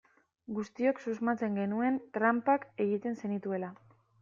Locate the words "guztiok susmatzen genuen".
0.59-2.01